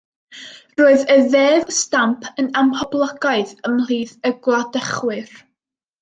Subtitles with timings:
[0.79, 5.33] Roedd y Ddeddf Stamp yn amhoblogaidd ymhlith y gwladychwyr.